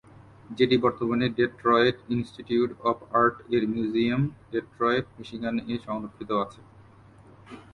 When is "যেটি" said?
0.57-0.75